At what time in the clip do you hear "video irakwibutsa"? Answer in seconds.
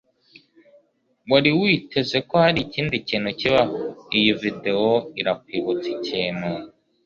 4.41-5.87